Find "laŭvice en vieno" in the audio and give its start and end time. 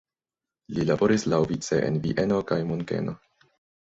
1.33-2.41